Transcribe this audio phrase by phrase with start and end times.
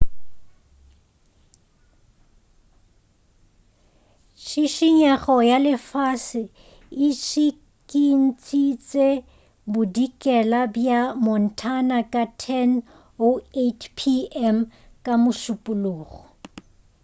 [4.43, 6.41] tšhitšhinyo ya lefase
[7.05, 9.09] e tšhikintšitše
[9.71, 14.57] bodikela bja montana ka 10:08 p.m.
[15.05, 16.19] ka mošupulogo